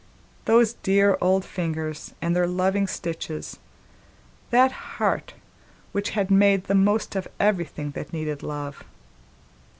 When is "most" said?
6.73-7.15